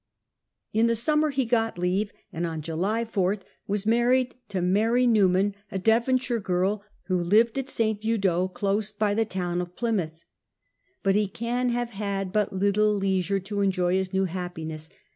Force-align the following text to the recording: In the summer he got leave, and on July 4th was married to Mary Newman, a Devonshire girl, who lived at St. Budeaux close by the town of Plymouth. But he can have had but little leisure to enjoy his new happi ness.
In 0.73 0.87
the 0.87 0.95
summer 0.95 1.29
he 1.29 1.45
got 1.45 1.77
leave, 1.77 2.11
and 2.33 2.47
on 2.47 2.63
July 2.63 3.05
4th 3.05 3.41
was 3.67 3.85
married 3.85 4.33
to 4.49 4.59
Mary 4.59 5.05
Newman, 5.05 5.53
a 5.71 5.77
Devonshire 5.77 6.39
girl, 6.39 6.83
who 7.03 7.15
lived 7.19 7.55
at 7.59 7.69
St. 7.69 8.01
Budeaux 8.01 8.47
close 8.47 8.91
by 8.91 9.13
the 9.13 9.25
town 9.25 9.61
of 9.61 9.75
Plymouth. 9.75 10.23
But 11.03 11.13
he 11.13 11.27
can 11.27 11.69
have 11.69 11.91
had 11.91 12.33
but 12.33 12.51
little 12.51 12.95
leisure 12.95 13.39
to 13.41 13.61
enjoy 13.61 13.93
his 13.93 14.11
new 14.11 14.25
happi 14.25 14.65
ness. 14.65 14.89